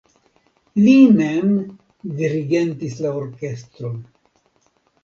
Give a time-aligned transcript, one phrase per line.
[0.79, 1.53] Li mem
[2.23, 4.03] dirigentis la orkestron.